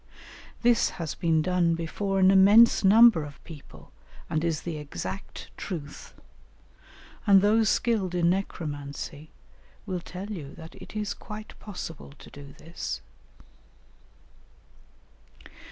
[0.63, 3.91] This has been done before an immense number of people,
[4.31, 6.15] and is the exact truth;
[7.27, 9.29] and those skilled in necromancy
[9.85, 13.01] will tell you that it is quite possible to do this."